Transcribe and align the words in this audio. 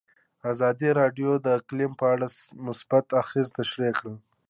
ازادي 0.51 0.89
راډیو 0.99 1.31
د 1.45 1.47
اقلیم 1.59 1.91
په 1.99 2.05
اړه 2.13 2.27
مثبت 2.65 3.05
اغېزې 3.21 3.51
تشریح 3.59 3.93
کړي. 3.99 4.15